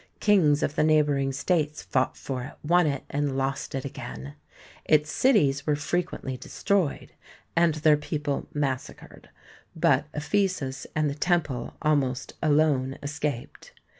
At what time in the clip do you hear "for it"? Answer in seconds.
2.17-2.53